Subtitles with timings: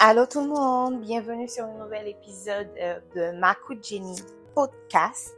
[0.00, 4.14] Allô tout le monde, bienvenue sur un nouvel épisode euh, de Makou Jenny
[4.54, 5.36] podcast.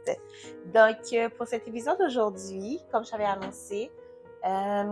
[0.71, 3.89] Donc euh, pour cet épisode d'aujourd'hui, comme j'avais annoncé,
[4.45, 4.83] euh,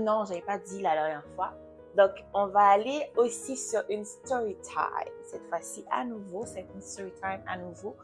[0.00, 1.52] non, j'avais pas dit la dernière fois.
[1.96, 5.12] Donc on va aller aussi sur une story time.
[5.22, 7.94] Cette fois-ci à nouveau, c'est une story time à nouveau.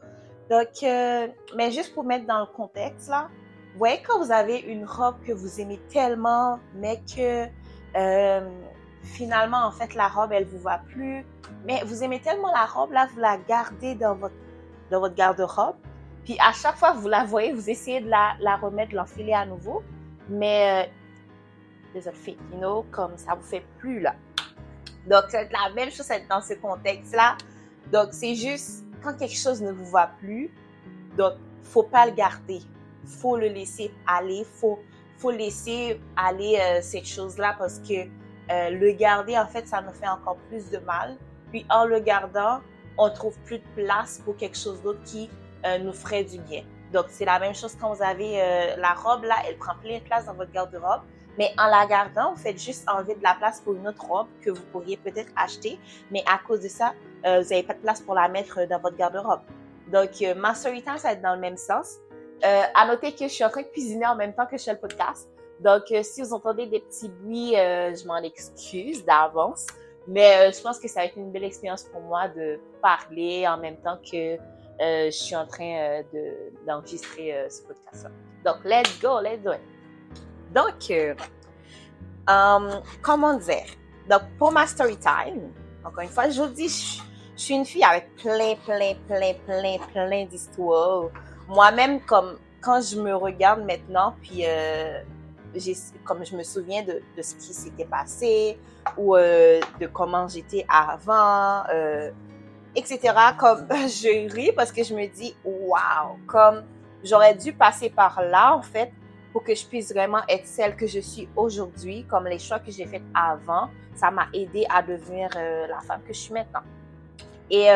[0.49, 3.29] Donc, euh, mais juste pour mettre dans le contexte là,
[3.73, 7.47] vous voyez quand vous avez une robe que vous aimez tellement, mais que
[9.03, 11.25] finalement, en fait, la robe, elle vous va plus.
[11.65, 14.35] Mais vous aimez tellement la robe, là, vous la gardez dans votre,
[14.91, 15.77] dans votre garde-robe.
[16.25, 19.33] Puis à chaque fois que vous la voyez, vous essayez de la, la remettre, l'enfiler
[19.33, 19.83] à nouveau.
[20.29, 24.15] Mais, euh, doesn't fit, you know, comme ça vous fait plus, là.
[25.07, 27.37] Donc, c'est la même chose dans ce contexte-là.
[27.91, 30.53] Donc, c'est juste, quand quelque chose ne vous va plus,
[31.17, 32.61] donc, faut pas le garder.
[33.07, 34.45] Faut le laisser aller.
[34.45, 34.79] Faut,
[35.17, 38.07] faut laisser aller euh, cette chose-là parce que
[38.51, 41.17] euh, le garder, en fait, ça nous fait encore plus de mal.
[41.51, 42.61] Puis en le gardant,
[42.99, 45.31] on trouve plus de place pour quelque chose d'autre qui
[45.65, 46.65] euh, nous ferait du bien.
[46.93, 49.99] Donc c'est la même chose quand vous avez euh, la robe là, elle prend plein
[49.99, 51.03] de place dans votre garde-robe.
[51.39, 54.27] Mais en la gardant, vous faites juste enlever de la place pour une autre robe
[54.43, 55.79] que vous pourriez peut-être acheter.
[56.11, 56.93] Mais à cause de ça,
[57.25, 59.41] euh, vous n'avez pas de place pour la mettre dans votre garde-robe.
[59.91, 61.99] Donc, euh, ma story time, ça va être dans le même sens.
[62.43, 64.73] À noter que je suis en train de cuisiner en même temps que je fais
[64.73, 65.29] le podcast.
[65.61, 69.67] Donc, euh, si vous entendez des petits bruits, euh, je m'en excuse d'avance.
[70.09, 73.47] Mais euh, je pense que ça va être une belle expérience pour moi de parler
[73.47, 74.37] en même temps que
[74.81, 78.11] je suis en train de, d'enregistrer ce podcast-là.
[78.43, 79.61] Donc, let's go, let's do it.
[80.55, 81.15] Donc, euh,
[83.03, 83.67] comment dire?
[84.09, 85.53] Donc, pour ma story time,
[85.85, 86.69] encore une fois, je vous dis,
[87.37, 91.11] je, suis une fille avec plein, plein, plein, plein, plein d'histoires.
[91.47, 94.47] Moi-même, comme quand je me regarde maintenant, puis
[96.05, 98.59] comme je me souviens de, de ce qui s'était passé
[98.97, 102.11] ou euh, de comment j'étais avant, euh,
[102.75, 103.15] etc.
[103.39, 106.65] Comme je ris parce que je me dis, waouh, comme
[107.03, 108.93] j'aurais dû passer par là en fait
[109.33, 112.71] pour que je puisse vraiment être celle que je suis aujourd'hui, comme les choix que
[112.71, 116.63] j'ai faits avant, ça m'a aidé à devenir euh, la femme que je suis maintenant.
[117.53, 117.67] Et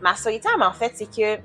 [0.00, 1.36] ma time, en fait, c'est que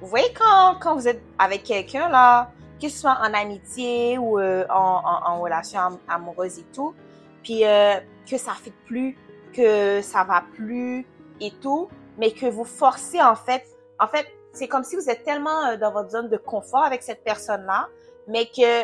[0.00, 2.50] vous voyez quand, quand vous êtes avec quelqu'un là,
[2.86, 6.94] que ce soit en amitié ou euh, en, relation am- amoureuse et tout,
[7.42, 7.94] puis euh,
[8.30, 9.16] que ça fait plus,
[9.52, 11.06] que ça va plus
[11.40, 13.64] et tout, mais que vous forcez en fait,
[13.98, 17.02] en fait, c'est comme si vous êtes tellement euh, dans votre zone de confort avec
[17.02, 17.88] cette personne-là,
[18.28, 18.82] mais que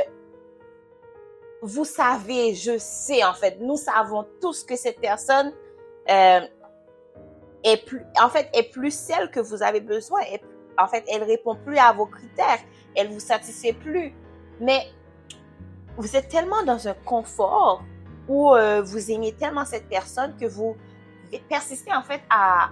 [1.62, 5.52] vous savez, je sais en fait, nous savons tous que cette personne
[6.08, 10.20] est plus, en fait, est plus celle que vous avez besoin.
[10.22, 10.42] Est-
[10.78, 12.58] en fait, elle répond plus à vos critères,
[12.94, 14.12] elle vous satisfait plus.
[14.60, 14.86] Mais
[15.96, 17.82] vous êtes tellement dans un confort
[18.28, 20.76] où euh, vous aimez tellement cette personne que vous
[21.48, 22.70] persistez en fait à,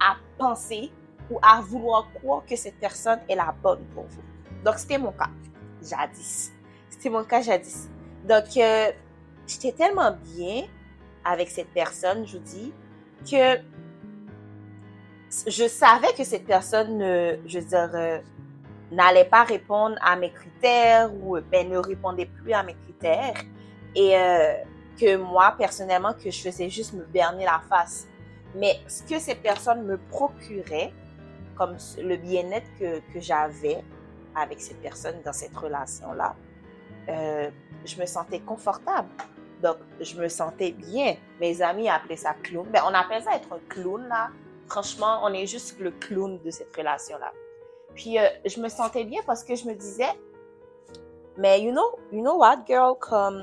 [0.00, 0.90] à penser
[1.30, 4.22] ou à vouloir croire que cette personne est la bonne pour vous.
[4.64, 5.30] Donc, c'était mon cas
[5.82, 6.52] jadis.
[6.88, 7.88] C'était mon cas jadis.
[8.26, 8.90] Donc, euh,
[9.46, 10.64] j'étais tellement bien
[11.24, 12.72] avec cette personne, je vous dis,
[13.30, 13.60] que
[15.46, 18.18] je savais que cette personne, ne, je veux dire, euh,
[18.90, 23.34] n'allait pas répondre à mes critères ou euh, ben, ne répondait plus à mes critères.
[23.94, 24.54] Et euh,
[24.98, 28.06] que moi, personnellement, que je faisais juste me berner la face.
[28.54, 30.92] Mais ce que cette personne me procurait,
[31.56, 33.82] comme le bien-être que, que j'avais
[34.34, 36.34] avec cette personne dans cette relation-là,
[37.08, 37.50] euh,
[37.84, 39.08] je me sentais confortable.
[39.62, 41.16] Donc, je me sentais bien.
[41.40, 42.66] Mes amis appelaient ça clown.
[42.70, 44.30] Ben, on appelle ça être un clown, là.
[44.68, 47.32] Franchement, on est juste le clown de cette relation-là.
[47.98, 50.14] Puis, euh, je me sentais bien parce que je me disais,
[51.36, 53.42] mais you know, you know what, girl, comme,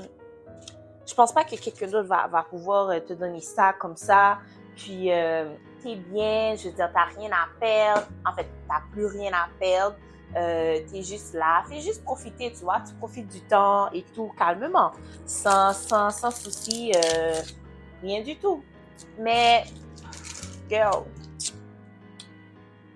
[1.06, 4.38] je pense pas que quelqu'un d'autre va, pouvoir euh, te donner ça comme ça.
[4.74, 8.06] Puis, euh, t'es bien, je veux dire, t'as rien à perdre.
[8.24, 9.96] En fait, t'as plus rien à perdre.
[10.34, 11.62] Euh, t'es juste là.
[11.68, 12.80] Fais juste profiter, tu vois.
[12.80, 14.92] Tu profites du temps et tout, calmement.
[15.26, 16.92] Sans, sans, sans souci,
[18.02, 18.64] rien du tout.
[19.18, 19.64] Mais,
[20.70, 21.04] girl,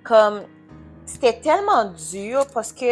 [0.03, 0.45] comme,
[1.11, 2.87] c'était tellement dur parce que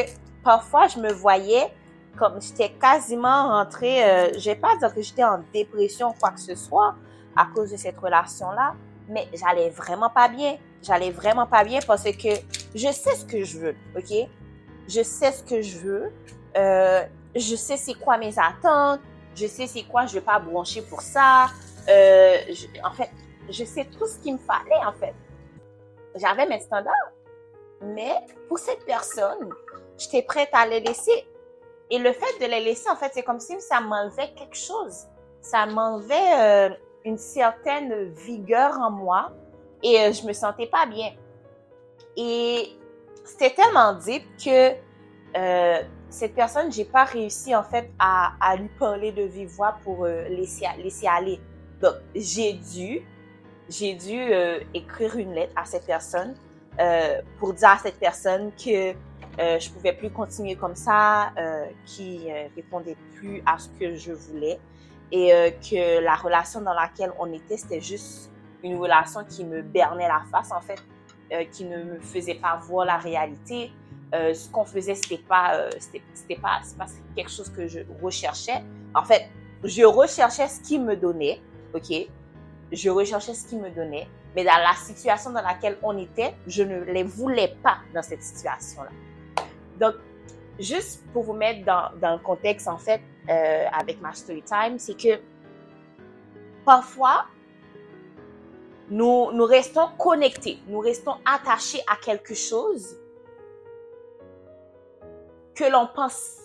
[0.44, 1.72] parfois, je me voyais
[2.18, 6.40] comme j'étais quasiment rentrée, euh, je vais pas dire que j'étais en dépression quoi que
[6.40, 6.96] ce soit
[7.36, 8.74] à cause de cette relation-là,
[9.08, 10.56] mais j'allais vraiment pas bien.
[10.82, 12.28] J'allais vraiment pas bien parce que
[12.74, 14.28] je sais ce que je veux, ok?
[14.88, 16.12] Je sais ce que je veux.
[16.56, 17.04] Euh,
[17.36, 19.00] je sais c'est quoi mes attentes.
[19.34, 21.46] Je sais c'est quoi je vais pas brancher pour ça.
[21.88, 22.36] Euh,
[22.84, 23.10] en fait,
[23.48, 25.14] je sais tout ce qu'il me fallait, en fait.
[26.16, 27.12] J'avais mes standards.
[27.82, 28.14] Mais
[28.48, 29.50] pour cette personne,
[29.96, 31.26] j'étais prête à les laisser.
[31.90, 35.06] Et le fait de les laisser, en fait, c'est comme si ça m'enlevait quelque chose.
[35.40, 39.30] ça m'enlevait une certaine vigueur en moi
[39.82, 41.12] et je me sentais pas bien.
[42.16, 42.76] Et
[43.24, 44.74] c'était tellement deep que
[46.10, 50.04] cette personne, j'ai pas réussi en fait à, à, lui parler de vive voix pour
[50.04, 51.40] laisser, laisser aller.
[51.80, 53.06] Donc, j'ai dû,
[53.68, 54.20] j'ai dû
[54.74, 56.34] écrire une lettre à cette personne
[56.80, 58.94] euh, pour dire à cette personne que
[59.40, 63.94] euh, je pouvais plus continuer comme ça, euh, qui euh, répondait plus à ce que
[63.94, 64.58] je voulais
[65.12, 68.30] et euh, que la relation dans laquelle on était, c'était juste
[68.64, 70.82] une relation qui me bernait la face en fait,
[71.52, 73.70] qui ne me faisait pas voir la réalité.
[74.12, 78.64] ce qu'on faisait, c'était pas, c'était pas, pas quelque chose que je recherchais.
[78.94, 79.28] En fait,
[79.62, 81.40] je recherchais ce qui me donnait,
[81.74, 82.08] ok?
[82.72, 86.62] Je recherchais ce qui me donnait, mais dans la situation dans laquelle on était, je
[86.62, 88.90] ne les voulais pas dans cette situation-là.
[89.80, 89.96] Donc,
[90.60, 94.78] juste pour vous mettre dans, dans le contexte, en fait, euh, avec ma story time,
[94.78, 95.20] c'est que
[96.64, 97.24] parfois,
[98.88, 102.96] nous, nous restons connectés, nous restons attachés à quelque chose
[105.56, 106.36] que l'on pense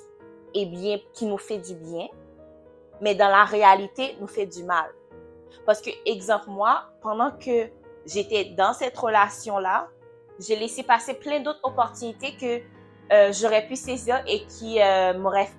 [0.55, 2.07] est bien, qui nous fait du bien,
[3.01, 4.89] mais dans la réalité, nous fait du mal.
[5.67, 7.69] Parce que, exemple, moi, pendant que
[8.05, 9.87] j'étais dans cette relation-là,
[10.39, 12.61] j'ai laissé passer plein d'autres opportunités que
[13.11, 15.49] euh, j'aurais pu saisir et qui euh, m'auraient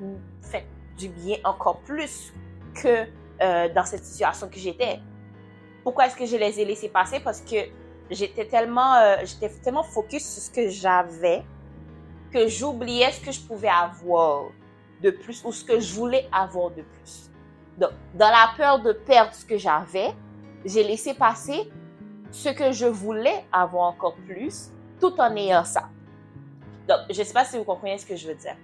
[0.43, 0.67] fait
[0.99, 2.32] du bien encore plus
[2.75, 3.06] que
[3.43, 5.00] euh, dans cette situation que j'étais.
[5.82, 7.20] Pourquoi est-ce que je les ai laissés passer?
[7.20, 7.56] Parce que
[8.11, 11.43] j'étais tellement, j'étais tellement focus sur ce que j'avais
[12.32, 14.46] que j'oubliais ce que je pouvais avoir
[15.02, 17.31] de plus ou ce que je voulais avoir de plus.
[17.79, 20.12] Donc, dans la peur de perdre ce que j'avais,
[20.64, 21.70] j'ai laissé passer
[22.34, 25.88] ce que je voulais avoir encore plus tout en ayant ça.
[26.88, 28.56] Donc, je ne sais pas si vous comprenez ce que je veux dire.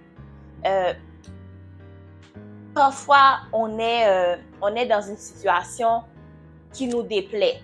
[0.65, 0.93] Euh,
[2.75, 6.03] parfois, on est, euh, on est dans une situation
[6.73, 7.61] qui nous déplaît.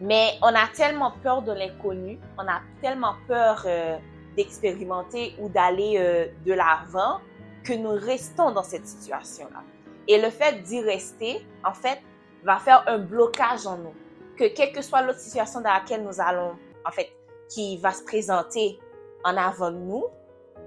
[0.00, 3.98] Mais on a tellement peur de l'inconnu, on a tellement peur euh,
[4.36, 7.20] d'expérimenter ou d'aller de l'avant
[7.64, 9.64] que nous restons dans cette situation-là.
[10.06, 12.00] Et le fait d'y rester, en fait,
[12.44, 13.94] va faire un blocage en nous.
[14.36, 17.10] Que quelle que soit l'autre situation dans laquelle nous allons, en fait,
[17.48, 18.78] qui va se présenter
[19.24, 20.04] en avant de nous,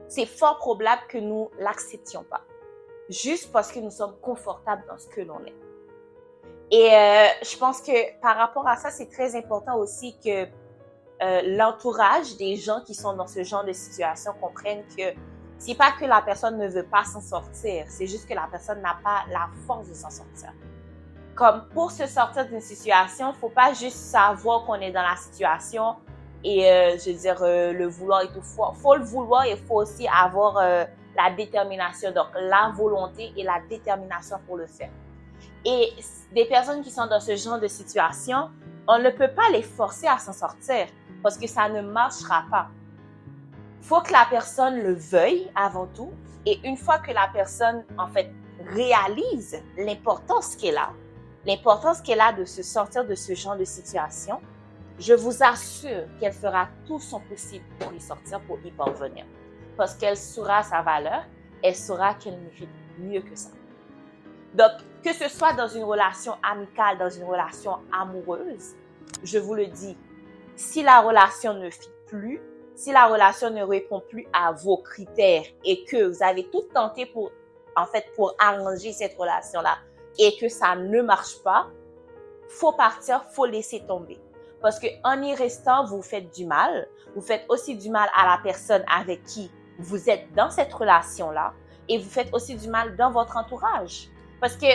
[0.08, 2.42] c'est fort probable que nous l'acceptions pas.
[3.10, 5.56] Juste parce que nous sommes confortables dans ce que l'on est.
[6.72, 10.46] Et euh, je pense que par rapport à ça, c'est très important aussi que
[11.22, 15.18] euh, l'entourage des gens qui sont dans ce genre de situation comprennent que
[15.58, 18.82] c'est pas que la personne ne veut pas s'en sortir, c'est juste que la personne
[18.82, 20.54] n'a pas la force de s'en sortir.
[21.36, 25.96] Comme pour se sortir d'une situation, faut pas juste savoir qu'on est dans la situation
[26.44, 28.42] et euh, je veux dire euh, le vouloir et tout.
[28.42, 30.84] Faut, faut le vouloir et faut aussi avoir euh,
[31.16, 34.90] la détermination, donc la volonté et la détermination pour le faire.
[35.66, 35.94] Et
[36.34, 38.50] des personnes qui sont dans ce genre de situation,
[38.88, 40.88] on ne peut pas les forcer à s'en sortir
[41.22, 42.68] parce que ça ne marchera pas
[43.90, 46.12] faut que la personne le veuille avant tout.
[46.46, 48.32] Et une fois que la personne, en fait,
[48.68, 50.92] réalise l'importance qu'elle a,
[51.50, 54.40] l'importance qu'elle a de se sortir de ce genre de situation,
[55.00, 59.26] je vous assure qu'elle fera tout son possible pour y sortir, pour y parvenir.
[59.76, 61.24] Parce qu'elle saura sa valeur,
[61.64, 62.70] elle saura qu'elle mérite
[63.00, 63.50] mieux que ça.
[64.54, 64.72] Donc,
[65.04, 68.76] que ce soit dans une relation amicale, dans une relation amoureuse,
[69.24, 69.98] je vous le dis,
[70.56, 72.40] si la relation ne fit plus,
[72.76, 77.08] si la relation ne répond plus à vos critères et que vous avez tout tenté
[77.08, 77.32] pour,
[77.76, 79.78] en fait, pour arranger cette relation-là
[80.20, 81.68] et que ça ne marche pas,
[82.50, 84.20] faut partir, faut laisser tomber.
[84.62, 86.88] Parce que en y restant, vous faites du mal.
[87.16, 89.50] Vous faites aussi du mal à la personne avec qui
[89.80, 91.54] vous êtes dans cette relation-là
[91.88, 94.10] et vous faites aussi du mal dans votre entourage.
[94.42, 94.68] Parce que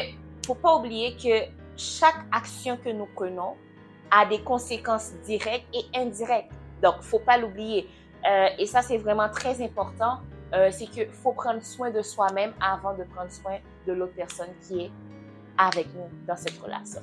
[0.46, 3.54] faut pas oublier que chaque action que nous prenons
[4.10, 6.52] a des conséquences directes et indirectes.
[6.82, 7.88] Donc, faut pas l'oublier.
[8.28, 10.20] Euh, et ça, c'est vraiment très important.
[10.54, 14.50] Euh, c'est qu'il faut prendre soin de soi-même avant de prendre soin de l'autre personne
[14.66, 14.90] qui est
[15.58, 17.00] avec nous dans cette relation.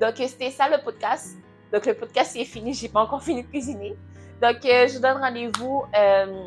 [0.00, 1.36] Donc, c'était ça le podcast.
[1.72, 2.74] Donc, le podcast est fini.
[2.74, 3.96] J'ai pas encore fini de cuisiner.
[4.42, 6.44] Donc, euh, je donne rendez-vous, euh,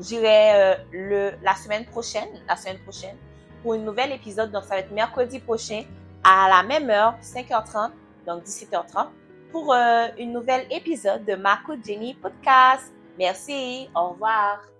[0.00, 3.16] j'irai le la semaine prochaine, la semaine prochaine,
[3.62, 4.50] pour une nouvelle épisode.
[4.50, 5.84] Donc, ça va être mercredi prochain
[6.24, 7.90] à la même heure, 5h30,
[8.26, 9.08] donc 17h30
[9.54, 12.92] pour euh, une nouvelle épisode de Marco Jenny Podcast.
[13.16, 14.73] Merci, au revoir.